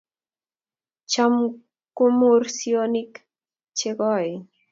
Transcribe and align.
Cham 1.11 1.33
kumur 1.95 2.41
sioik 2.57 3.13
che 3.77 3.89
koen 3.99 4.35